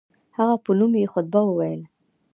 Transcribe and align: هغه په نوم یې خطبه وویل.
هغه 0.37 0.55
په 0.63 0.71
نوم 0.79 0.91
یې 1.01 1.11
خطبه 1.13 1.41
وویل. 1.45 1.81